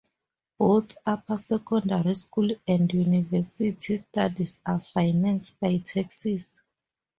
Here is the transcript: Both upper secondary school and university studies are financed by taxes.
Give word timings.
Both 0.57 0.97
upper 1.05 1.37
secondary 1.37 2.15
school 2.15 2.49
and 2.67 2.91
university 2.91 3.97
studies 3.97 4.59
are 4.65 4.79
financed 4.79 5.59
by 5.59 5.77
taxes. 5.77 6.59